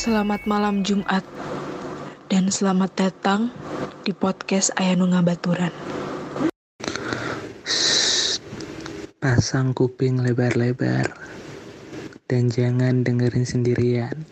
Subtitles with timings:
[0.00, 1.20] Selamat malam Jumat
[2.32, 3.52] dan selamat datang
[4.00, 5.68] di podcast Ayanu Ngabaturan.
[9.20, 11.04] Pasang kuping lebar-lebar
[12.32, 14.24] dan jangan dengerin sendirian.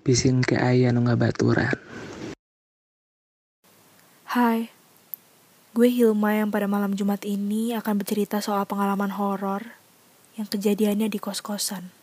[0.00, 1.76] Bisin ke Ayanu Ngabaturan.
[4.32, 4.72] Hai,
[5.76, 9.76] gue Hilma yang pada malam Jumat ini akan bercerita soal pengalaman horor
[10.40, 11.99] yang kejadiannya di kos-kosan.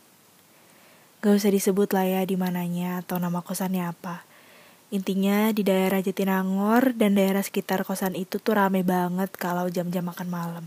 [1.17, 4.21] Gak usah disebut lah ya di mananya atau nama kosannya apa.
[4.93, 10.29] Intinya di daerah Jatinangor dan daerah sekitar kosan itu tuh rame banget kalau jam-jam makan
[10.29, 10.65] malam.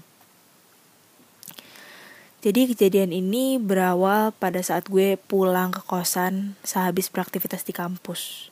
[2.41, 8.49] Jadi kejadian ini berawal pada saat gue pulang ke kosan sehabis beraktivitas di kampus.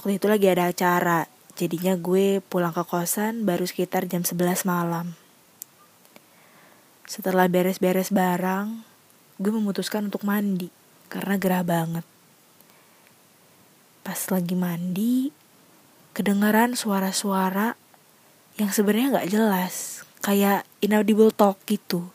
[0.00, 1.28] Waktu itu lagi ada acara,
[1.60, 5.12] jadinya gue pulang ke kosan baru sekitar jam 11 malam.
[7.04, 8.80] Setelah beres-beres barang,
[9.38, 10.70] gue memutuskan untuk mandi
[11.10, 12.06] karena gerah banget.
[14.04, 15.32] Pas lagi mandi,
[16.14, 17.74] kedengaran suara-suara
[18.54, 22.06] yang sebenarnya nggak jelas, kayak inaudible talk gitu.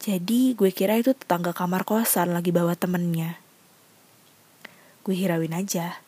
[0.00, 3.36] Jadi gue kira itu tetangga kamar kosan lagi bawa temennya.
[5.04, 6.00] Gue hirauin aja.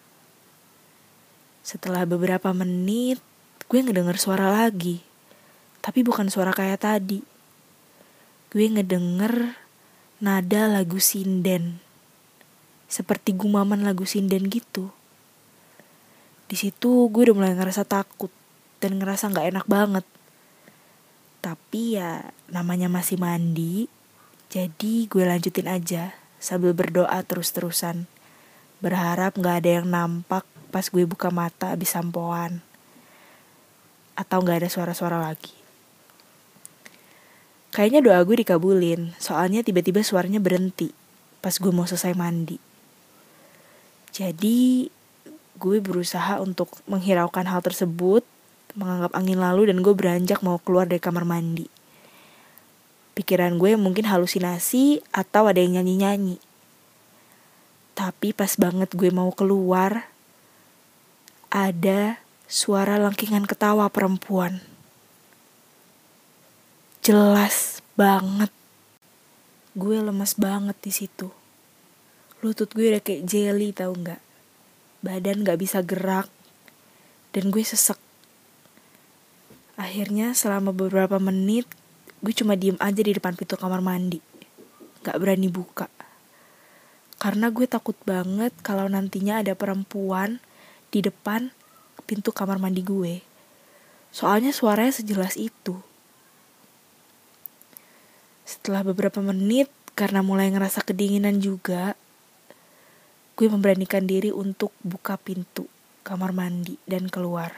[1.61, 3.21] Setelah beberapa menit,
[3.69, 5.05] gue ngedenger suara lagi.
[5.83, 7.21] Tapi bukan suara kayak tadi.
[8.49, 9.62] Gue ngedenger
[10.23, 11.83] nada lagu sinden.
[12.87, 14.95] Seperti gumaman lagu sinden gitu.
[16.47, 18.31] Di situ gue udah mulai ngerasa takut
[18.79, 20.07] dan ngerasa nggak enak banget.
[21.43, 23.91] Tapi ya namanya masih mandi,
[24.47, 28.07] jadi gue lanjutin aja sambil berdoa terus-terusan.
[28.79, 32.63] Berharap nggak ada yang nampak pas gue buka mata abis sampoan.
[34.15, 35.62] Atau nggak ada suara-suara lagi.
[37.73, 40.93] Kayaknya doa gue dikabulin, soalnya tiba-tiba suaranya berhenti
[41.43, 42.57] pas gue mau selesai mandi.
[44.15, 44.87] Jadi
[45.59, 48.23] gue berusaha untuk menghiraukan hal tersebut,
[48.79, 51.67] menganggap angin lalu dan gue beranjak mau keluar dari kamar mandi.
[53.13, 56.37] Pikiran gue mungkin halusinasi atau ada yang nyanyi-nyanyi.
[57.93, 60.13] Tapi pas banget gue mau keluar,
[61.53, 64.72] ada suara langkingan ketawa perempuan
[67.03, 68.55] jelas banget.
[69.75, 71.35] Gue lemas banget di situ.
[72.47, 74.23] Lutut gue udah kayak jelly tau nggak?
[75.03, 76.31] Badan nggak bisa gerak
[77.35, 77.99] dan gue sesek.
[79.75, 81.67] Akhirnya selama beberapa menit
[82.23, 84.23] gue cuma diem aja di depan pintu kamar mandi.
[85.03, 85.91] Gak berani buka.
[87.19, 90.39] Karena gue takut banget kalau nantinya ada perempuan
[90.95, 91.51] di depan
[92.07, 93.27] pintu kamar mandi gue.
[94.15, 95.83] Soalnya suaranya sejelas itu.
[98.53, 101.97] Setelah beberapa menit, karena mulai ngerasa kedinginan juga,
[103.33, 105.65] gue memberanikan diri untuk buka pintu
[106.05, 107.57] kamar mandi dan keluar.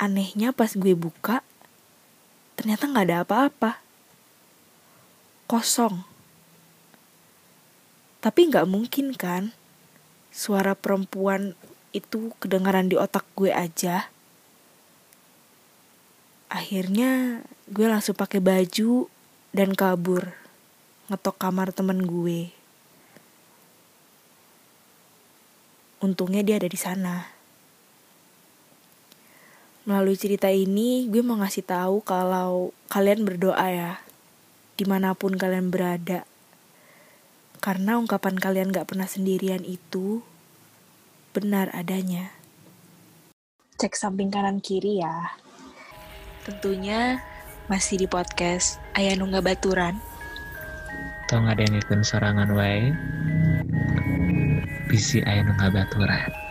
[0.00, 1.44] Anehnya pas gue buka,
[2.56, 3.84] ternyata gak ada apa-apa.
[5.44, 6.08] Kosong.
[8.24, 9.52] Tapi gak mungkin kan,
[10.32, 11.52] suara perempuan
[11.92, 14.08] itu kedengaran di otak gue aja.
[16.52, 17.40] Akhirnya
[17.72, 19.08] gue langsung pakai baju
[19.56, 20.36] dan kabur
[21.08, 22.52] ngetok kamar temen gue.
[26.04, 27.24] Untungnya dia ada di sana.
[29.88, 33.92] Melalui cerita ini, gue mau ngasih tahu kalau kalian berdoa ya,
[34.76, 36.28] di mana pun kalian berada.
[37.64, 40.20] Karena ungkapan kalian gak pernah sendirian itu
[41.32, 42.36] benar adanya.
[43.80, 45.41] Cek samping kanan kiri ya.
[46.42, 47.22] Tentunya
[47.70, 49.94] masih di podcast Ayah Nungga Baturan.
[51.30, 52.90] Tong ada yang ikut serangan wae.
[54.90, 56.41] Bisi Ayah Nungga Baturan.